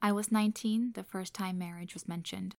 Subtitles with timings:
[0.00, 2.54] I was 19 the first time marriage was mentioned.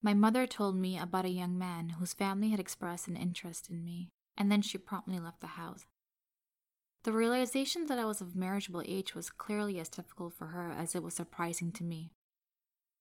[0.00, 3.84] My mother told me about a young man whose family had expressed an interest in
[3.84, 5.86] me, and then she promptly left the house.
[7.02, 10.94] The realization that I was of marriageable age was clearly as difficult for her as
[10.94, 12.12] it was surprising to me.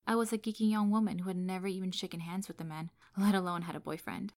[0.08, 2.90] I was a geeky young woman who had never even shaken hands with a man,
[3.16, 4.34] let alone had a boyfriend.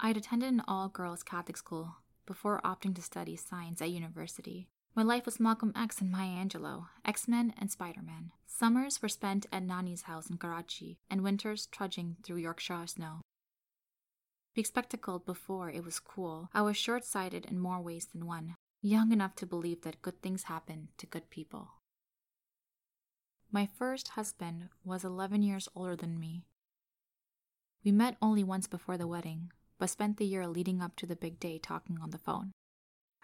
[0.00, 4.68] I had attended an all girls Catholic school before opting to study science at university.
[4.96, 8.30] My life was Malcolm X and Maya Angelou, X Men, and Spider Man.
[8.46, 13.20] Summers were spent at Nani's house in Karachi, and winters trudging through Yorkshire snow.
[14.54, 18.54] Being spectacled before it was cool, I was short sighted in more ways than one,
[18.82, 21.72] young enough to believe that good things happen to good people.
[23.50, 26.44] My first husband was 11 years older than me.
[27.84, 31.16] We met only once before the wedding, but spent the year leading up to the
[31.16, 32.52] big day talking on the phone.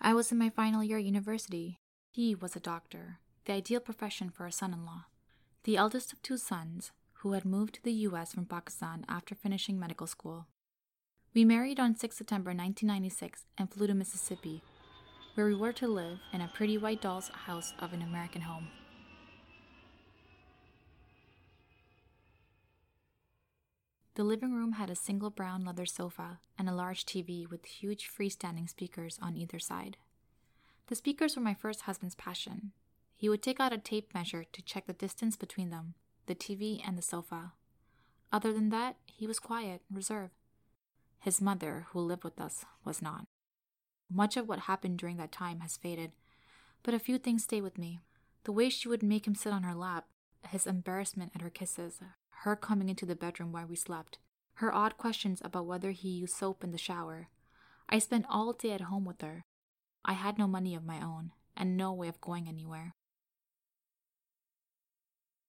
[0.03, 1.77] I was in my final year at university.
[2.11, 5.05] He was a doctor, the ideal profession for a son in law.
[5.65, 9.79] The eldest of two sons, who had moved to the US from Pakistan after finishing
[9.79, 10.47] medical school.
[11.35, 14.63] We married on 6 September 1996 and flew to Mississippi,
[15.35, 18.69] where we were to live in a pretty white doll's house of an American home.
[24.21, 28.07] The living room had a single brown leather sofa and a large TV with huge
[28.07, 29.97] freestanding speakers on either side.
[30.89, 32.73] The speakers were my first husband's passion.
[33.17, 35.95] He would take out a tape measure to check the distance between them,
[36.27, 37.53] the TV and the sofa.
[38.31, 40.35] Other than that, he was quiet, reserved.
[41.21, 43.25] His mother, who lived with us, was not.
[44.13, 46.13] Much of what happened during that time has faded,
[46.83, 48.01] but a few things stay with me.
[48.45, 50.09] The way she would make him sit on her lap,
[50.47, 52.01] his embarrassment at her kisses,
[52.41, 54.19] her coming into the bedroom while we slept,
[54.55, 57.29] her odd questions about whether he used soap in the shower.
[57.89, 59.45] I spent all day at home with her.
[60.07, 62.93] I had no money of my own, and no way of going anywhere.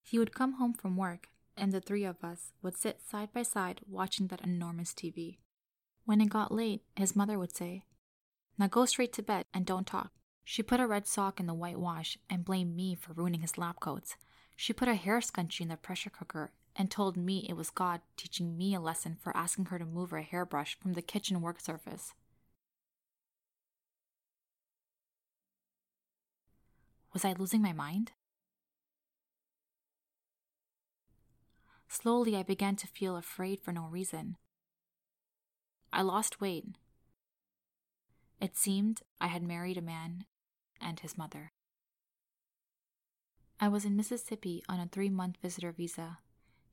[0.02, 3.42] He would come home from work, and the three of us would sit side by
[3.42, 5.38] side watching that enormous TV.
[6.04, 7.84] When it got late, his mother would say,
[8.58, 10.10] Now go straight to bed and don't talk.
[10.44, 13.80] She put a red sock in the whitewash and blamed me for ruining his lab
[13.80, 14.16] coats.
[14.56, 18.00] She put a hair scrunchie in the pressure cooker and told me it was God
[18.16, 21.60] teaching me a lesson for asking her to move her hairbrush from the kitchen work
[21.60, 22.14] surface.
[27.12, 28.12] Was I losing my mind?
[31.88, 34.36] Slowly, I began to feel afraid for no reason.
[35.92, 36.64] I lost weight.
[38.40, 40.24] It seemed I had married a man
[40.80, 41.52] and his mother.
[43.60, 46.18] I was in Mississippi on a three month visitor visa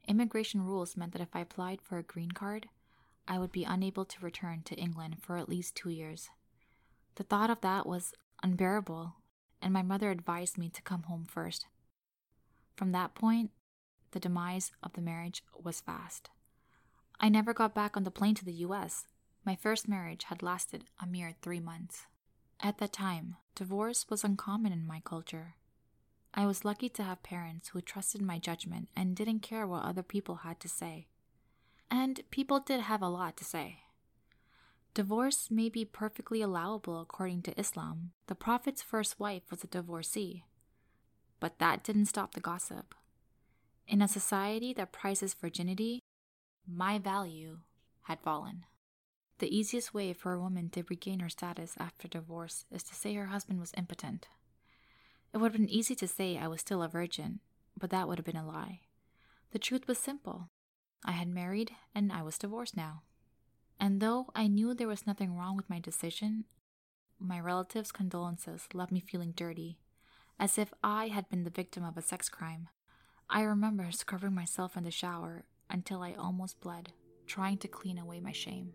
[0.09, 2.68] Immigration rules meant that if I applied for a green card,
[3.28, 6.30] I would be unable to return to England for at least two years.
[7.14, 9.14] The thought of that was unbearable,
[9.62, 11.68] and my mother advised me to come home first.
[12.75, 13.52] From that point,
[14.09, 16.31] the demise of the marriage was fast.
[17.20, 19.06] I never got back on the plane to the US.
[19.46, 22.08] My first marriage had lasted a mere three months.
[22.59, 25.53] At that time, divorce was uncommon in my culture.
[26.40, 30.02] I was lucky to have parents who trusted my judgment and didn't care what other
[30.02, 31.08] people had to say.
[31.92, 33.80] And people did have a lot to say.
[34.94, 38.12] Divorce may be perfectly allowable according to Islam.
[38.28, 40.46] The Prophet's first wife was a divorcee.
[41.42, 42.96] But that didn't stop the gossip.
[43.86, 46.00] In a society that prizes virginity,
[46.66, 47.58] my value
[48.04, 48.64] had fallen.
[49.40, 53.14] The easiest way for a woman to regain her status after divorce is to say
[53.16, 54.30] her husband was impotent.
[55.34, 57.40] It would have been easy to say I was still a virgin,
[57.78, 58.81] but that would have been a lie.
[59.51, 60.50] The truth was simple
[61.06, 63.03] I had married and I was divorced now.
[63.79, 66.45] And though I knew there was nothing wrong with my decision,
[67.19, 69.79] my relatives' condolences left me feeling dirty,
[70.40, 72.69] as if I had been the victim of a sex crime.
[73.29, 76.94] I remember scrubbing myself in the shower until I almost bled,
[77.28, 78.73] trying to clean away my shame.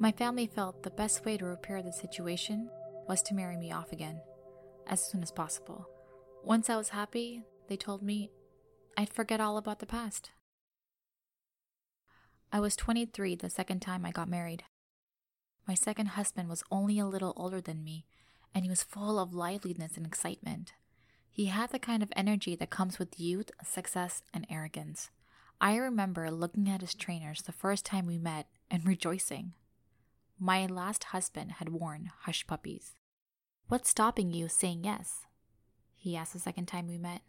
[0.00, 2.68] My family felt the best way to repair the situation
[3.08, 4.20] was to marry me off again,
[4.88, 5.88] as soon as possible.
[6.42, 8.30] Once I was happy, they told me
[8.96, 10.30] I'd forget all about the past.
[12.52, 14.64] I was 23 the second time I got married.
[15.66, 18.04] My second husband was only a little older than me,
[18.54, 20.74] and he was full of liveliness and excitement.
[21.30, 25.10] He had the kind of energy that comes with youth, success, and arrogance.
[25.60, 29.54] I remember looking at his trainers the first time we met and rejoicing.
[30.38, 32.96] My last husband had worn hush puppies.
[33.68, 35.22] What's stopping you saying yes?
[35.94, 37.22] He asked the second time we met.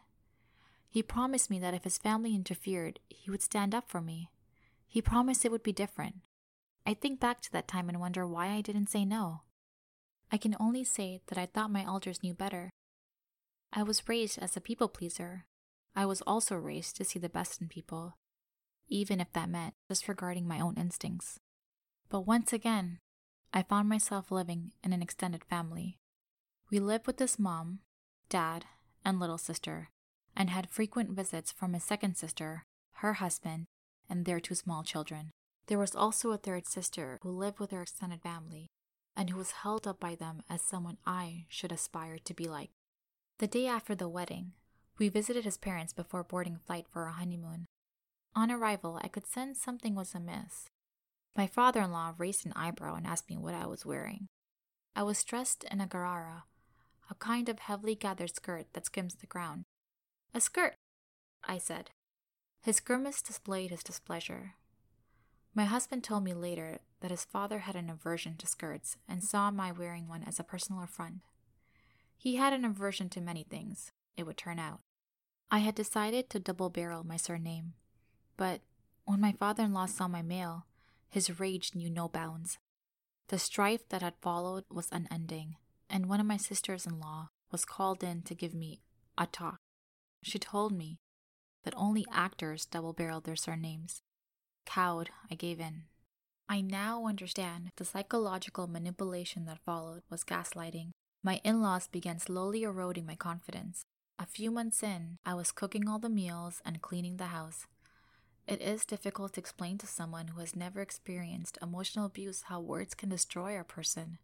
[0.89, 4.29] He promised me that if his family interfered, he would stand up for me.
[4.87, 6.15] He promised it would be different.
[6.85, 9.41] I think back to that time and wonder why I didn't say no.
[10.31, 12.69] I can only say that I thought my elders knew better.
[13.71, 15.45] I was raised as a people pleaser.
[15.95, 18.17] I was also raised to see the best in people,
[18.87, 21.39] even if that meant disregarding my own instincts.
[22.09, 22.99] But once again,
[23.53, 25.97] I found myself living in an extended family.
[26.69, 27.79] We lived with his mom,
[28.29, 28.65] dad,
[29.03, 29.89] and little sister,
[30.35, 32.65] and had frequent visits from his second sister,
[32.95, 33.65] her husband,
[34.09, 35.31] and their two small children.
[35.67, 38.67] There was also a third sister who lived with her extended family
[39.15, 42.71] and who was held up by them as someone I should aspire to be like.
[43.39, 44.53] The day after the wedding,
[44.97, 47.65] we visited his parents before boarding flight for our honeymoon.
[48.35, 50.67] On arrival, I could sense something was amiss.
[51.35, 54.27] My father in law raised an eyebrow and asked me what I was wearing.
[54.95, 56.43] I was dressed in a garara,
[57.09, 59.65] a kind of heavily gathered skirt that skims the ground.
[60.33, 60.75] A skirt,
[61.43, 61.91] I said.
[62.61, 64.53] His grimace displayed his displeasure.
[65.53, 69.51] My husband told me later that his father had an aversion to skirts and saw
[69.51, 71.21] my wearing one as a personal affront.
[72.17, 74.79] He had an aversion to many things, it would turn out.
[75.51, 77.73] I had decided to double barrel my surname,
[78.35, 78.61] but
[79.03, 80.65] when my father in law saw my mail,
[81.09, 82.57] his rage knew no bounds.
[83.29, 85.55] The strife that had followed was unending,
[85.89, 88.81] and one of my sisters in law was called in to give me
[89.17, 89.57] a talk.
[90.23, 90.99] She told me
[91.63, 94.01] that only actors double barreled their surnames.
[94.65, 95.83] Cowed, I gave in.
[96.47, 100.91] I now understand the psychological manipulation that followed was gaslighting.
[101.23, 103.83] My in laws began slowly eroding my confidence.
[104.19, 107.65] A few months in, I was cooking all the meals and cleaning the house.
[108.47, 112.93] It is difficult to explain to someone who has never experienced emotional abuse how words
[112.93, 114.19] can destroy a person.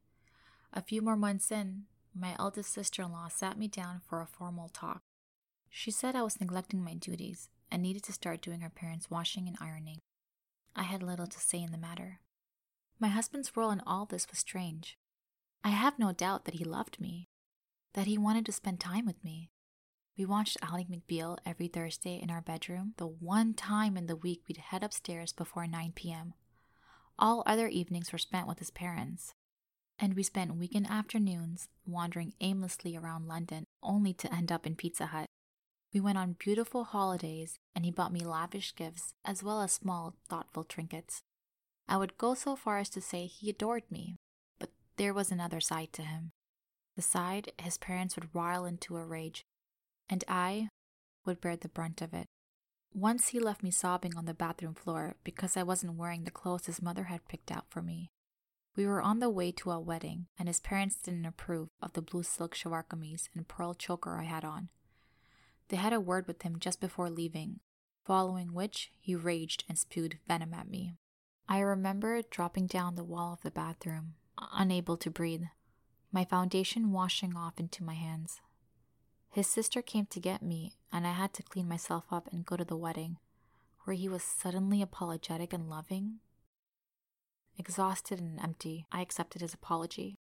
[0.73, 4.27] A few more months in, my eldest sister in law sat me down for a
[4.27, 5.01] formal talk.
[5.69, 9.47] She said I was neglecting my duties and needed to start doing her parents' washing
[9.47, 9.97] and ironing.
[10.75, 12.19] I had little to say in the matter.
[12.99, 14.97] My husband's role in all this was strange.
[15.63, 17.27] I have no doubt that he loved me,
[17.93, 19.49] that he wanted to spend time with me.
[20.21, 24.43] We watched Ally McBeal every Thursday in our bedroom, the one time in the week
[24.47, 26.35] we'd head upstairs before 9 p.m.
[27.17, 29.33] All other evenings were spent with his parents,
[29.97, 35.07] and we spent weekend afternoons wandering aimlessly around London only to end up in Pizza
[35.07, 35.25] Hut.
[35.91, 40.13] We went on beautiful holidays, and he bought me lavish gifts as well as small,
[40.29, 41.23] thoughtful trinkets.
[41.87, 44.17] I would go so far as to say he adored me,
[44.59, 46.29] but there was another side to him.
[46.95, 49.47] The side his parents would rile into a rage,
[50.11, 50.67] and I
[51.25, 52.27] would bear the brunt of it.
[52.93, 56.65] Once he left me sobbing on the bathroom floor because I wasn't wearing the clothes
[56.65, 58.09] his mother had picked out for me.
[58.75, 62.01] We were on the way to a wedding, and his parents didn't approve of the
[62.01, 62.85] blue silk shalwar
[63.35, 64.69] and pearl choker I had on.
[65.69, 67.61] They had a word with him just before leaving,
[68.05, 70.95] following which he raged and spewed venom at me.
[71.47, 74.15] I remember dropping down the wall of the bathroom,
[74.53, 75.43] unable to breathe,
[76.11, 78.41] my foundation washing off into my hands.
[79.31, 82.57] His sister came to get me, and I had to clean myself up and go
[82.57, 83.17] to the wedding,
[83.85, 86.19] where he was suddenly apologetic and loving.
[87.57, 90.15] Exhausted and empty, I accepted his apology.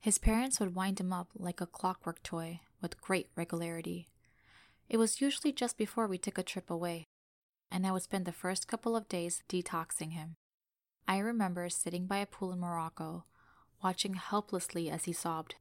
[0.00, 4.08] His parents would wind him up like a clockwork toy with great regularity.
[4.88, 7.04] It was usually just before we took a trip away,
[7.70, 10.36] and I would spend the first couple of days detoxing him.
[11.06, 13.24] I remember sitting by a pool in Morocco,
[13.82, 15.56] watching helplessly as he sobbed.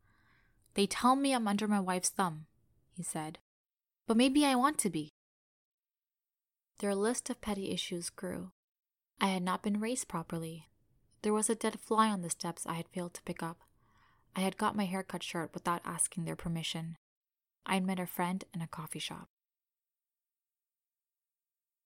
[0.75, 2.45] They tell me I'm under my wife's thumb,
[2.97, 3.39] he said.
[4.07, 5.09] But maybe I want to be.
[6.79, 8.51] Their list of petty issues grew.
[9.19, 10.67] I had not been raised properly.
[11.21, 13.59] There was a dead fly on the steps I had failed to pick up.
[14.35, 16.97] I had got my hair cut short without asking their permission.
[17.65, 19.27] I'd met a friend in a coffee shop.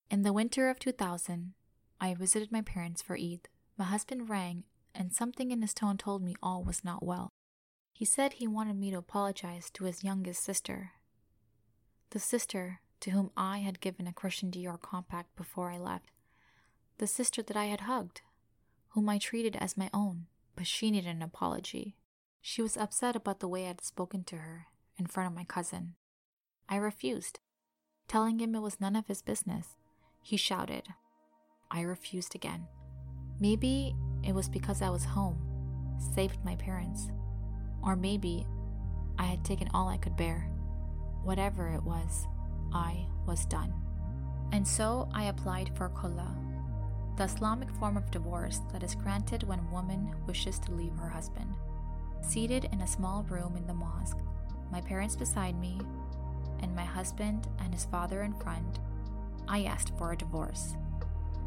[0.09, 1.53] In the winter of 2000,
[2.01, 3.47] I visited my parents for Eid.
[3.77, 7.29] My husband rang, and something in his tone told me all was not well.
[7.93, 10.91] He said he wanted me to apologize to his youngest sister,
[12.11, 16.11] the sister to whom I had given a Christian Dior compact before I left,
[16.97, 18.21] the sister that I had hugged,
[18.89, 21.95] whom I treated as my own, but she needed an apology.
[22.41, 25.45] She was upset about the way I had spoken to her in front of my
[25.45, 25.95] cousin.
[26.67, 27.39] I refused,
[28.07, 29.77] telling him it was none of his business.
[30.21, 30.89] He shouted.
[31.71, 32.67] I refused again.
[33.39, 35.39] Maybe it was because I was home,
[36.13, 37.09] saved my parents,
[37.81, 38.45] or maybe
[39.17, 40.50] I had taken all I could bear.
[41.23, 42.27] Whatever it was,
[42.73, 43.73] I was done.
[44.51, 46.35] And so I applied for Khula,
[47.17, 51.09] the Islamic form of divorce that is granted when a woman wishes to leave her
[51.09, 51.55] husband.
[52.21, 54.17] Seated in a small room in the mosque,
[54.71, 55.79] my parents beside me,
[56.61, 58.79] and my husband and his father in front,
[59.47, 60.75] I asked for a divorce.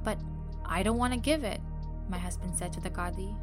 [0.03, 0.19] But
[0.65, 1.61] I don't want to give it,
[2.09, 3.35] my husband said to the Qadi.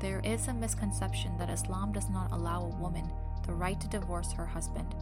[0.00, 3.10] There is a misconception that Islam does not allow a woman
[3.46, 4.94] the right to divorce her husband.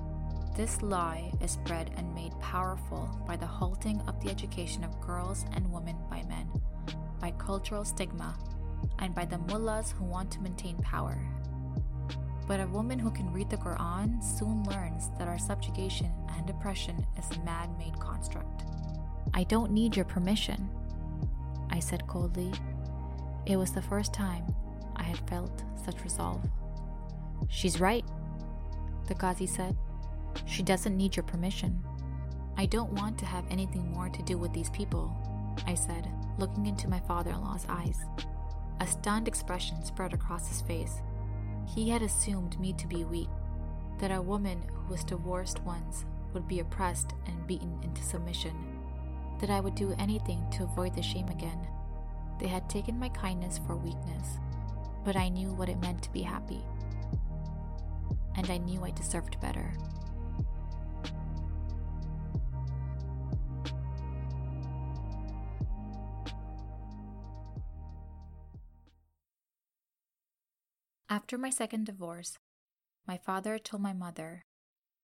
[0.57, 5.45] This lie is spread and made powerful by the halting of the education of girls
[5.55, 6.49] and women by men,
[7.21, 8.35] by cultural stigma,
[8.99, 11.19] and by the mullahs who want to maintain power.
[12.49, 17.05] But a woman who can read the Quran soon learns that our subjugation and oppression
[17.19, 18.63] is a man made construct.
[19.35, 20.71] I don't need your permission,
[21.71, 22.53] I said coldly.
[23.45, 24.47] It was the first time
[24.95, 26.49] I had felt such resolve.
[27.49, 28.05] She's right,
[29.07, 29.77] the Ghazi said.
[30.47, 31.83] She doesn't need your permission.
[32.57, 35.15] I don't want to have anything more to do with these people,
[35.67, 37.99] I said, looking into my father in law's eyes.
[38.81, 41.03] A stunned expression spread across his face.
[41.75, 43.29] He had assumed me to be weak,
[43.99, 48.55] that a woman who was divorced once would be oppressed and beaten into submission,
[49.41, 51.67] that I would do anything to avoid the shame again.
[52.39, 54.39] They had taken my kindness for weakness,
[55.05, 56.63] but I knew what it meant to be happy.
[58.37, 59.73] And I knew I deserved better.
[71.09, 72.39] After my second divorce,
[73.07, 74.45] my father told my mother,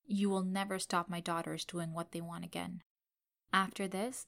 [0.05, 2.83] You will never stop my daughters doing what they want again.
[3.53, 4.27] After this,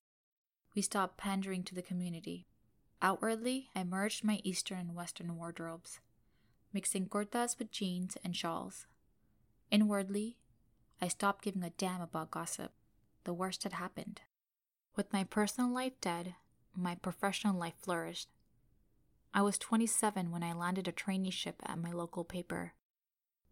[0.74, 2.46] we stopped pandering to the community.
[3.02, 6.00] Outwardly, I merged my Eastern and Western wardrobes,
[6.72, 8.86] mixing kurtas with jeans and shawls.
[9.74, 10.36] Inwardly,
[11.02, 12.70] I stopped giving a damn about gossip.
[13.24, 14.20] The worst had happened.
[14.94, 16.36] With my personal life dead,
[16.76, 18.28] my professional life flourished.
[19.34, 22.74] I was 27 when I landed a traineeship at my local paper.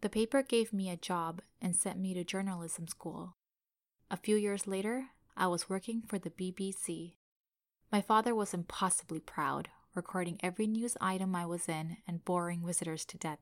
[0.00, 3.34] The paper gave me a job and sent me to journalism school.
[4.08, 7.14] A few years later, I was working for the BBC.
[7.90, 13.04] My father was impossibly proud, recording every news item I was in and boring visitors
[13.06, 13.40] to death.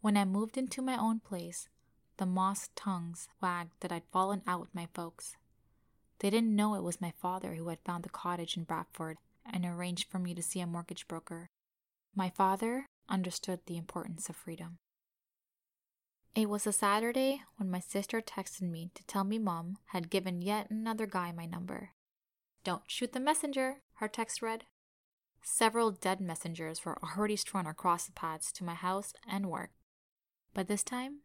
[0.00, 1.68] When I moved into my own place,
[2.18, 5.36] the moss tongues wagged that I'd fallen out with my folks.
[6.18, 9.18] They didn't know it was my father who had found the cottage in Bradford
[9.50, 11.48] and arranged for me to see a mortgage broker.
[12.14, 14.78] My father understood the importance of freedom.
[16.34, 20.42] It was a Saturday when my sister texted me to tell me mom had given
[20.42, 21.90] yet another guy my number.
[22.64, 24.64] Don't shoot the messenger, her text read.
[25.42, 29.70] Several dead messengers were already strewn across the paths to my house and work.
[30.52, 31.20] But this time,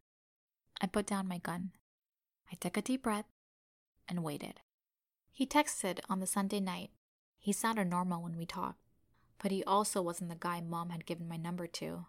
[0.82, 1.72] I put down my gun.
[2.52, 3.26] I took a deep breath
[4.08, 4.60] and waited.
[5.32, 6.92] He texted on the Sunday night
[7.40, 8.80] he sounded normal when we talked,
[9.42, 12.06] but he also wasn't the guy mom had given my number to.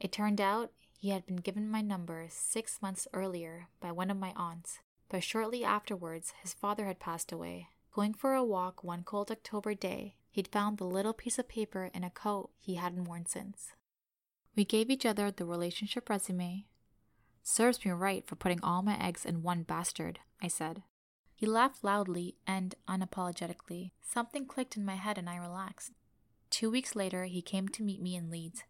[0.00, 4.16] It turned out he had been given my number six months earlier by one of
[4.16, 7.68] my aunts, but shortly afterwards his father had passed away.
[7.92, 11.90] Going for a walk one cold October day, he'd found the little piece of paper
[11.94, 13.72] in a coat he hadn't worn since.
[14.56, 16.66] We gave each other the relationship resume.
[17.42, 20.82] Serves me right for putting all my eggs in one bastard, I said.
[21.34, 23.92] He laughed loudly and unapologetically.
[24.02, 25.92] Something clicked in my head and I relaxed.
[26.50, 28.64] Two weeks later, he came to meet me in Leeds.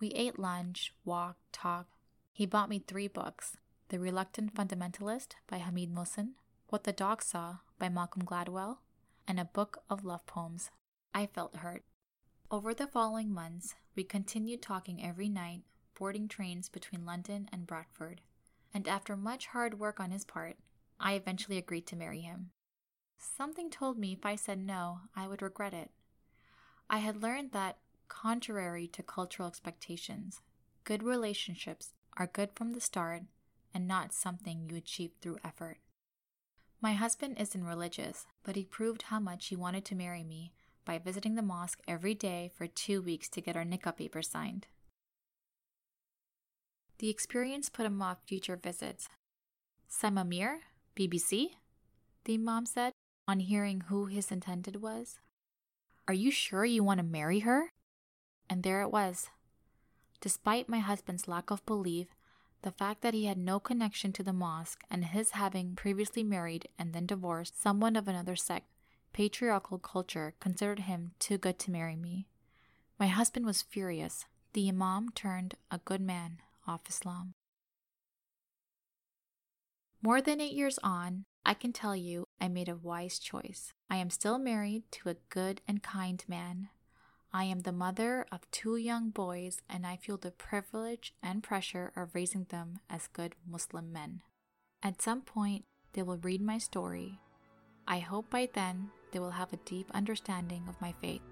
[0.00, 1.94] We ate lunch, walked, talked.
[2.32, 3.56] He bought me three books
[3.90, 6.30] The Reluctant Fundamentalist by Hamid Mohsin,
[6.68, 8.78] What the Dog Saw by Malcolm Gladwell,
[9.28, 10.70] and a book of love poems.
[11.14, 11.84] I felt hurt.
[12.50, 15.62] Over the following months, we continued talking every night,
[15.94, 18.20] boarding trains between London and Bradford.
[18.72, 20.56] And after much hard work on his part,
[20.98, 22.50] I eventually agreed to marry him.
[23.18, 25.90] Something told me if I said no, I would regret it.
[26.90, 30.40] I had learned that, contrary to cultural expectations,
[30.84, 33.22] good relationships are good from the start
[33.72, 35.78] and not something you achieve through effort.
[36.80, 40.52] My husband isn't religious, but he proved how much he wanted to marry me
[40.84, 44.66] by visiting the mosque every day for two weeks to get our nikah papers signed.
[47.04, 49.10] The experience put him off future visits.
[49.90, 50.60] Saima Mir,
[50.96, 51.50] BBC?
[52.24, 52.94] The imam said,
[53.28, 55.18] on hearing who his intended was.
[56.08, 57.68] Are you sure you want to marry her?
[58.48, 59.28] And there it was.
[60.22, 62.06] Despite my husband's lack of belief,
[62.62, 66.68] the fact that he had no connection to the mosque and his having previously married
[66.78, 68.64] and then divorced someone of another sect,
[69.12, 72.28] patriarchal culture considered him too good to marry me.
[72.98, 74.24] My husband was furious.
[74.54, 77.34] The Imam turned a good man off Islam.
[80.02, 83.72] More than eight years on, I can tell you I made a wise choice.
[83.88, 86.68] I am still married to a good and kind man.
[87.32, 91.90] I am the mother of two young boys, and I feel the privilege and pressure
[91.96, 94.22] of raising them as good Muslim men.
[94.82, 97.18] At some point, they will read my story.
[97.88, 101.22] I hope by then they will have a deep understanding of my faith.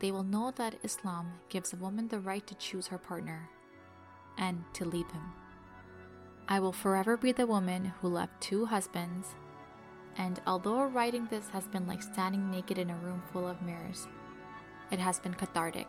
[0.00, 3.48] They will know that Islam gives a woman the right to choose her partner
[4.40, 5.22] and to leave him.
[6.48, 9.36] I will forever be the woman who left two husbands,
[10.16, 14.08] and although writing this has been like standing naked in a room full of mirrors,
[14.90, 15.86] it has been cathartic.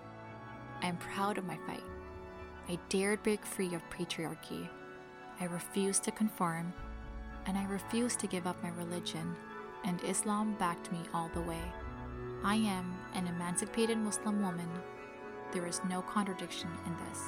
[0.84, 1.84] I am proud of my fight.
[2.70, 4.70] I dared break free of patriarchy.
[5.39, 6.72] I refused to conform,
[7.48, 9.36] and I refused to give up my religion,
[9.84, 11.62] and Islam backed me all the way.
[12.43, 14.70] I am an emancipated Muslim woman.
[15.51, 17.24] There is no contradiction in this.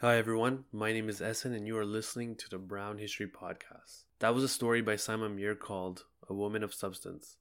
[0.00, 4.04] Hi everyone, my name is Essen and you are listening to the Brown History Podcast.
[4.20, 7.36] That was a story by Saima Mir called A Woman of Substance.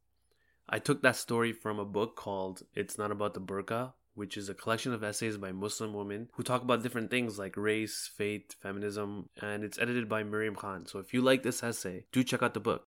[0.67, 4.49] I took that story from a book called It's Not About the Burqa, which is
[4.49, 8.55] a collection of essays by Muslim women who talk about different things like race, faith,
[8.59, 10.87] feminism, and it's edited by Mariam Khan.
[10.87, 12.87] So if you like this essay, do check out the book.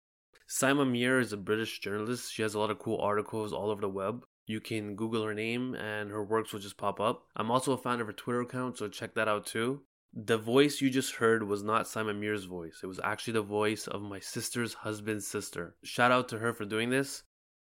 [0.49, 2.33] Saima Mir is a British journalist.
[2.33, 4.25] She has a lot of cool articles all over the web.
[4.51, 7.23] You can Google her name and her works will just pop up.
[7.37, 9.83] I'm also a fan of her Twitter account, so check that out too.
[10.13, 12.81] The voice you just heard was not Saima Mir's voice.
[12.83, 15.77] It was actually the voice of my sister's husband's sister.
[15.83, 17.23] Shout out to her for doing this.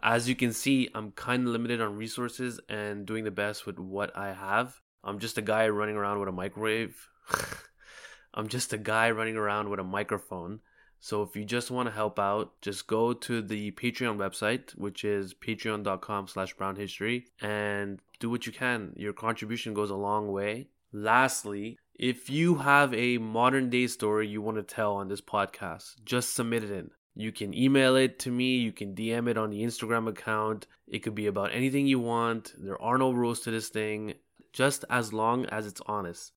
[0.03, 3.79] As you can see, I'm kind of limited on resources and doing the best with
[3.79, 4.81] what I have.
[5.01, 7.07] I'm just a guy running around with a microwave.
[8.33, 10.59] I'm just a guy running around with a microphone.
[10.99, 15.03] So if you just want to help out, just go to the Patreon website, which
[15.03, 18.93] is patreon.com slash brownhistory, and do what you can.
[18.95, 20.67] Your contribution goes a long way.
[20.91, 26.03] Lastly, if you have a modern day story you want to tell on this podcast,
[26.03, 26.91] just submit it in.
[27.15, 30.67] You can email it to me, you can DM it on the Instagram account.
[30.87, 32.53] It could be about anything you want.
[32.57, 34.15] There are no rules to this thing,
[34.51, 36.33] just as long as it's honest.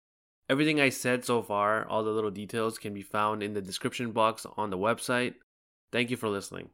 [0.51, 4.13] Everything I said so far, all the little details, can be found in the description
[4.13, 5.35] box on the website.
[5.93, 6.71] Thank you for listening.